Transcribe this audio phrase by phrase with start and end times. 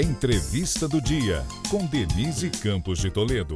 [0.00, 3.54] Entrevista do Dia, com Denise Campos de Toledo.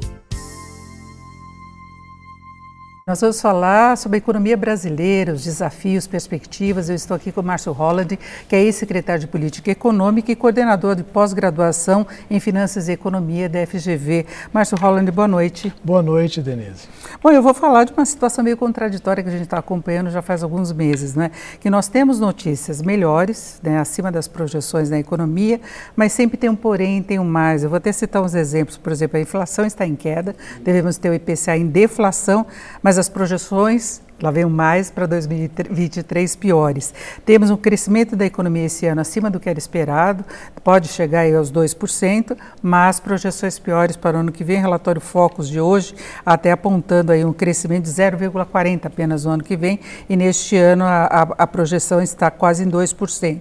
[3.07, 6.89] Nós vamos falar sobre a economia brasileira, os desafios, perspectivas.
[6.89, 10.96] Eu estou aqui com o Márcio Holland, que é ex-secretário de Política Econômica e coordenador
[10.96, 14.25] de pós-graduação em Finanças e Economia da FGV.
[14.55, 15.71] Márcio Holland, boa noite.
[15.85, 16.89] Boa noite, Denise.
[17.23, 20.23] Bom, eu vou falar de uma situação meio contraditória que a gente está acompanhando já
[20.23, 21.30] faz alguns meses, né?
[21.61, 25.61] Que nós temos notícias melhores, né, acima das projeções da economia,
[25.95, 27.65] mas sempre tem um porém, tem um mais.
[27.65, 28.79] Eu vou até citar uns exemplos.
[28.79, 32.47] Por exemplo, a inflação está em queda, devemos ter o IPCA em deflação,
[32.83, 36.95] mas mas as projeções lá vem mais para 2023 piores.
[37.25, 40.25] Temos um crescimento da economia esse ano acima do que era esperado,
[40.62, 45.49] pode chegar aí aos 2%, mas projeções piores para o ano que vem, relatório Focus
[45.49, 50.16] de hoje, até apontando aí um crescimento de 0,40 apenas no ano que vem, e
[50.16, 53.41] neste ano a, a, a projeção está quase em 2%.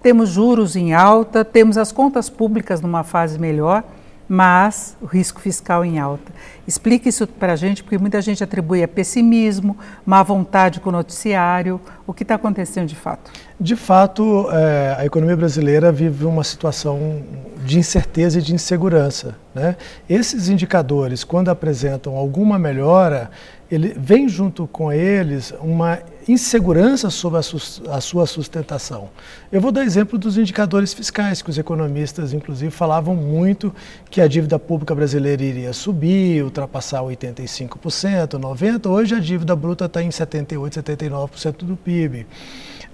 [0.00, 3.82] Temos juros em alta, temos as contas públicas numa fase melhor,
[4.28, 6.32] mas o risco fiscal em alta.
[6.66, 10.92] Explique isso para a gente, porque muita gente atribui a pessimismo, má vontade com o
[10.92, 11.80] noticiário.
[12.06, 13.30] O que está acontecendo de fato?
[13.60, 17.22] De fato, é, a economia brasileira vive uma situação
[17.64, 19.36] de incerteza e de insegurança.
[19.54, 19.76] Né?
[20.08, 23.30] Esses indicadores, quando apresentam alguma melhora,
[23.70, 29.08] ele vem junto com eles uma insegurança sobre a, sua sustentação.
[29.50, 33.74] Eu vou dar exemplo dos indicadores fiscais, que os economistas, inclusive, falavam muito
[34.10, 38.86] que a dívida pública brasileira iria subir, ultrapassar 85%, 90%.
[38.86, 42.26] Hoje a dívida bruta está em 78%, 79% do PIB.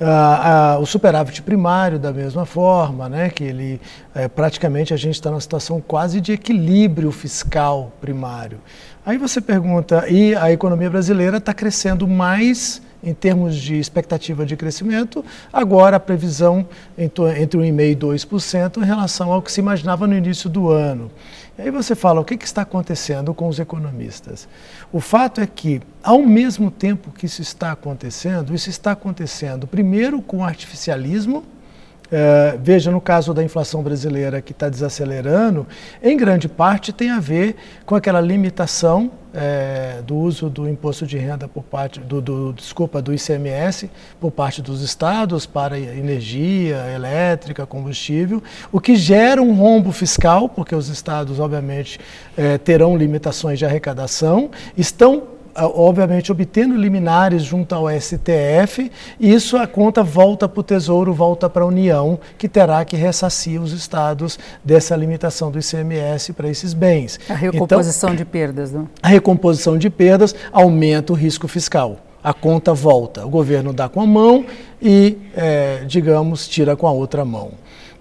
[0.01, 3.79] Ah, o superávit primário da mesma forma, né, que ele
[4.15, 8.59] é, praticamente a gente está numa situação quase de equilíbrio fiscal primário.
[9.05, 14.57] Aí você pergunta, e a economia brasileira está crescendo mais em termos de expectativa de
[14.57, 20.17] crescimento, agora a previsão entre 1,5% e 2% em relação ao que se imaginava no
[20.17, 21.11] início do ano.
[21.59, 24.49] E aí você fala, o que, está acontecendo com os economistas?
[24.93, 30.23] O fato é que, ao mesmo tempo que isso está acontecendo, isso está acontecendo primeiro
[30.23, 31.45] com artificialismo,
[32.11, 35.67] é, veja, no caso da inflação brasileira que está desacelerando,
[36.03, 37.57] em grande parte tem a ver
[37.87, 43.01] com aquela limitação é, do uso do imposto de renda por parte do, do, desculpa
[43.01, 48.43] do ICMS por parte dos estados para energia elétrica, combustível,
[48.73, 51.99] o que gera um rombo fiscal, porque os estados obviamente
[52.37, 60.03] é, terão limitações de arrecadação, estão obviamente obtendo liminares junto ao STF, isso a conta
[60.03, 64.97] volta para o Tesouro, volta para a União, que terá que ressarcir os estados dessa
[64.97, 67.19] limitação do ICMS para esses bens.
[67.29, 68.89] A recomposição então, de perdas, não?
[69.03, 71.99] A recomposição de perdas aumenta o risco fiscal.
[72.23, 74.45] A conta volta, o governo dá com a mão
[74.81, 77.53] e, é, digamos, tira com a outra mão.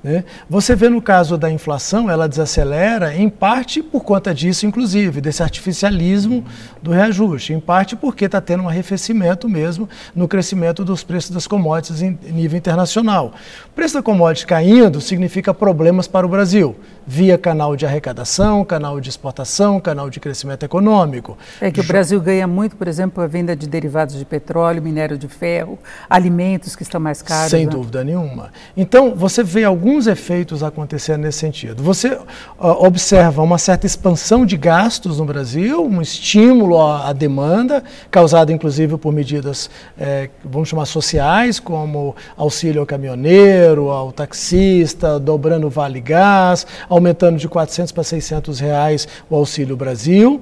[0.01, 0.23] Né?
[0.49, 5.43] Você vê no caso da inflação, ela desacelera em parte por conta disso, inclusive, desse
[5.43, 6.45] artificialismo
[6.81, 11.45] do reajuste, em parte porque está tendo um arrefecimento mesmo no crescimento dos preços das
[11.45, 13.33] commodities em nível internacional.
[13.67, 19.01] O preço da commodity caindo significa problemas para o Brasil, via canal de arrecadação, canal
[19.01, 21.37] de exportação, canal de crescimento econômico.
[21.59, 25.17] É que o Brasil ganha muito, por exemplo, a venda de derivados de petróleo, minério
[25.17, 25.77] de ferro,
[26.09, 27.51] alimentos que estão mais caros.
[27.51, 27.71] Sem né?
[27.71, 28.51] dúvida nenhuma.
[28.77, 31.81] Então, você vê alguns alguns efeitos acontecendo nesse sentido.
[31.81, 32.21] Você uh,
[32.59, 38.97] observa uma certa expansão de gastos no Brasil, um estímulo à, à demanda, causado inclusive
[38.97, 39.69] por medidas,
[39.99, 47.37] eh, vamos chamar sociais, como auxílio ao caminhoneiro, ao taxista, dobrando o Vale Gás, aumentando
[47.37, 50.41] de 400 para 600 reais o Auxílio Brasil.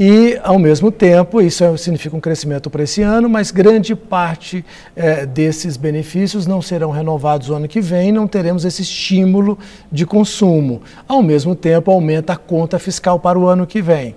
[0.00, 4.64] E, ao mesmo tempo, isso é, significa um crescimento para esse ano, mas grande parte
[4.94, 9.58] eh, desses benefícios não serão renovados no ano que vem, não teremos esse estímulo
[9.90, 10.82] de consumo.
[11.08, 14.14] Ao mesmo tempo, aumenta a conta fiscal para o ano que vem.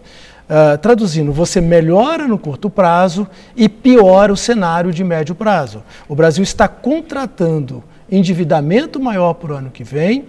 [0.47, 5.81] Uh, traduzindo, você melhora no curto prazo e piora o cenário de médio prazo.
[6.08, 10.26] O Brasil está contratando endividamento maior para o ano que vem,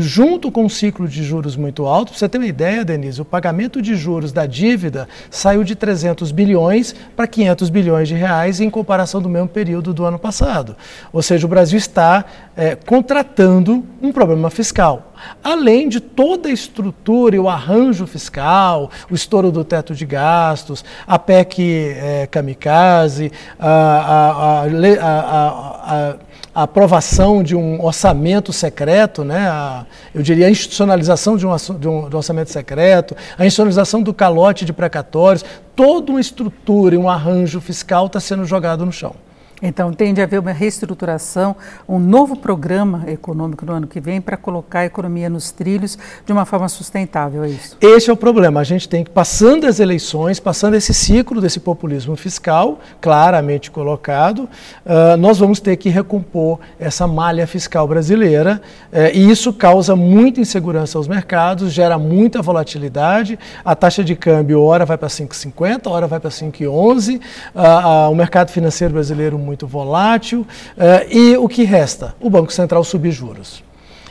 [0.00, 2.10] junto com um ciclo de juros muito alto.
[2.10, 6.32] Para você ter uma ideia, Denise, o pagamento de juros da dívida saiu de 300
[6.32, 10.74] bilhões para 500 bilhões de reais em comparação do mesmo período do ano passado.
[11.12, 12.24] Ou seja, o Brasil está
[12.56, 15.12] é, contratando um problema fiscal.
[15.42, 20.84] Além de toda a estrutura e o arranjo fiscal, o estouro do teto de gastos,
[21.06, 26.16] a PEC é, kamikaze, a, a, a, a
[26.58, 31.88] a aprovação de um orçamento secreto, né, a, eu diria a institucionalização de um, de,
[31.88, 35.44] um, de um orçamento secreto, a institucionalização do calote de precatórios,
[35.76, 39.14] toda uma estrutura e um arranjo fiscal está sendo jogado no chão.
[39.60, 41.56] Então, tende a haver uma reestruturação,
[41.88, 46.32] um novo programa econômico no ano que vem para colocar a economia nos trilhos de
[46.32, 47.76] uma forma sustentável, é isso?
[47.80, 48.60] Esse é o problema.
[48.60, 54.48] A gente tem que, passando as eleições, passando esse ciclo desse populismo fiscal, claramente colocado,
[54.86, 58.60] uh, nós vamos ter que recompor essa malha fiscal brasileira
[58.92, 63.38] uh, e isso causa muita insegurança aos mercados, gera muita volatilidade.
[63.64, 67.16] A taxa de câmbio, hora vai para 5,50, hora vai para 5,11.
[67.18, 70.40] Uh, uh, o mercado financeiro brasileiro muito volátil.
[70.76, 72.14] Uh, e o que resta?
[72.20, 73.67] O Banco Central subir juros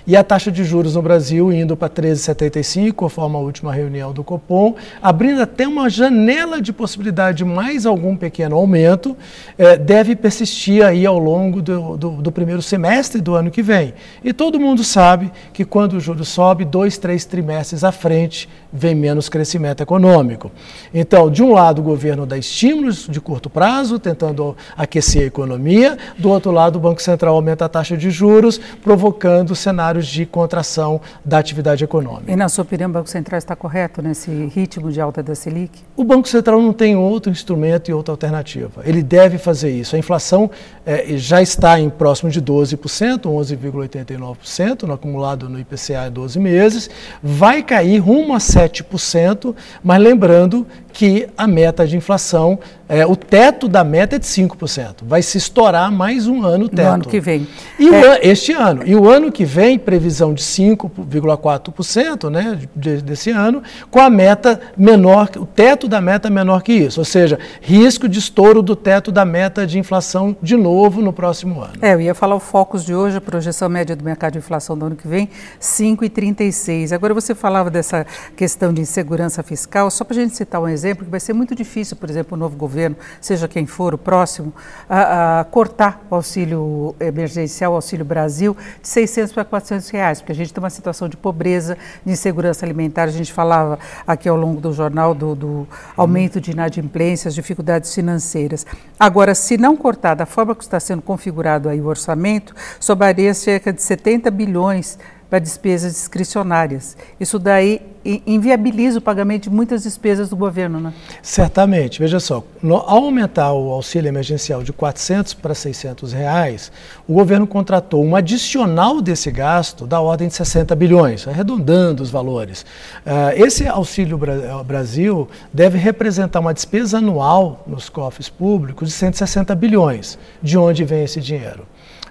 [0.07, 4.23] e a taxa de juros no Brasil indo para 13,75, conforme a última reunião do
[4.23, 9.17] Copom, abrindo até uma janela de possibilidade de mais algum pequeno aumento,
[9.57, 13.93] eh, deve persistir aí ao longo do, do, do, primeiro semestre do ano que vem.
[14.23, 18.95] E todo mundo sabe que quando o juros sobe, dois, três trimestres à frente, vem
[18.95, 20.49] menos crescimento econômico.
[20.93, 25.97] Então, de um lado, o governo dá estímulos de curto prazo, tentando aquecer a economia,
[26.17, 30.25] do outro lado, o Banco Central aumenta a taxa de juros, provocando cenário cenários de
[30.25, 32.31] contração da atividade econômica.
[32.31, 35.79] E, na sua opinião, o Banco Central está correto nesse ritmo de alta da Selic?
[35.95, 38.81] O Banco Central não tem outro instrumento e outra alternativa.
[38.85, 39.95] Ele deve fazer isso.
[39.95, 40.49] A inflação
[40.85, 46.89] é, já está em próximo de 12%, 11,89% no acumulado no IPCA em 12 meses.
[47.21, 50.65] Vai cair rumo a 7%, mas lembrando
[50.97, 52.57] que a meta de inflação,
[52.89, 55.03] é, o teto da meta é de 5%.
[55.03, 56.87] Vai se estourar mais um ano o teto.
[56.87, 57.47] No ano que vem.
[57.77, 57.91] E é.
[57.91, 58.81] o, este ano.
[58.83, 64.59] E o ano que vem, previsão de 5,4% né, de, desse ano, com a meta
[64.75, 66.99] menor, o teto da meta menor que isso.
[66.99, 71.61] Ou seja, risco de estouro do teto da meta de inflação de novo no próximo
[71.61, 71.75] ano.
[71.81, 74.77] É, eu ia falar o focus de hoje, a projeção média do mercado de inflação
[74.77, 75.29] do ano que vem,
[75.61, 76.91] 5,36.
[76.91, 78.05] Agora você falava dessa
[78.35, 81.55] questão de insegurança fiscal, só para a gente citar um exemplo, que vai ser muito
[81.55, 84.53] difícil, por exemplo, o novo governo, seja quem for o próximo,
[84.89, 90.31] a, a cortar o auxílio emergencial, o Auxílio Brasil, de 600 para 400 reais, porque
[90.31, 93.03] a gente tem uma situação de pobreza, de insegurança alimentar.
[93.03, 98.65] A gente falava aqui ao longo do jornal do, do aumento de inadimplências, dificuldades financeiras.
[98.99, 103.73] Agora, se não cortar da forma que está sendo configurado aí o orçamento, sobraria cerca
[103.73, 104.97] de 70 bilhões
[105.29, 106.95] para despesas discricionárias.
[107.19, 107.81] Isso daí
[108.25, 110.93] inviabiliza o pagamento de muitas despesas do governo, né?
[111.21, 111.99] Certamente.
[111.99, 116.71] Veja só, no, ao aumentar o auxílio emergencial de 400 para 600 reais,
[117.05, 122.61] o governo contratou um adicional desse gasto da ordem de 60 bilhões, arredondando os valores.
[123.05, 124.17] Uh, esse auxílio
[124.65, 130.17] Brasil deve representar uma despesa anual nos cofres públicos de 160 bilhões.
[130.41, 131.65] De onde vem esse dinheiro?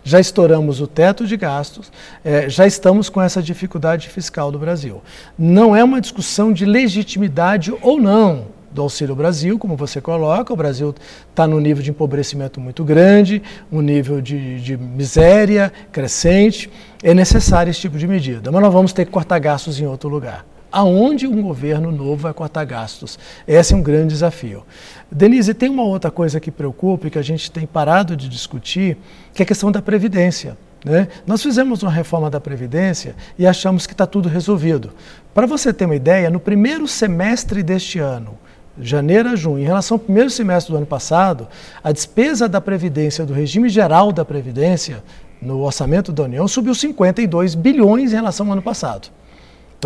[0.07, 1.91] Já estouramos o teto de gastos,
[2.25, 5.03] é, já estamos com essa dificuldade fiscal do Brasil.
[5.37, 10.57] Não é uma discussão de legitimidade ou não do Auxílio Brasil, como você coloca, o
[10.57, 10.95] Brasil
[11.29, 13.43] está num nível de empobrecimento muito grande,
[13.73, 16.71] um nível de, de miséria crescente,
[17.03, 20.09] é necessário esse tipo de medida, mas nós vamos ter que cortar gastos em outro
[20.09, 23.19] lugar aonde um governo novo vai cortar gastos.
[23.49, 24.63] Esse é um grande desafio.
[25.11, 28.99] Denise, tem uma outra coisa que preocupa e que a gente tem parado de discutir,
[29.33, 30.55] que é a questão da Previdência.
[30.85, 31.09] Né?
[31.27, 34.93] Nós fizemos uma reforma da Previdência e achamos que está tudo resolvido.
[35.33, 38.37] Para você ter uma ideia, no primeiro semestre deste ano,
[38.79, 41.49] janeiro a junho, em relação ao primeiro semestre do ano passado,
[41.83, 45.03] a despesa da Previdência, do regime geral da Previdência,
[45.41, 49.16] no orçamento da União, subiu 52 bilhões em relação ao ano passado.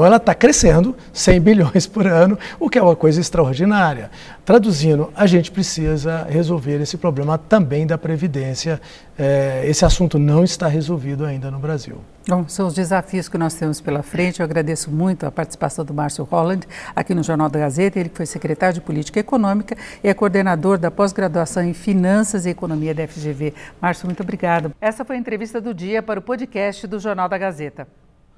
[0.00, 4.10] Então ela está crescendo 100 bilhões por ano, o que é uma coisa extraordinária.
[4.46, 8.80] Traduzindo, a gente precisa resolver esse problema também da Previdência.
[9.18, 11.98] É, esse assunto não está resolvido ainda no Brasil.
[12.26, 14.40] Bom, são os desafios que nós temos pela frente.
[14.40, 16.66] Eu agradeço muito a participação do Márcio Holland
[16.96, 18.00] aqui no Jornal da Gazeta.
[18.00, 22.94] Ele foi secretário de Política Econômica e é coordenador da pós-graduação em Finanças e Economia
[22.94, 23.52] da FGV.
[23.78, 24.72] Márcio, muito obrigado.
[24.80, 27.86] Essa foi a entrevista do dia para o podcast do Jornal da Gazeta.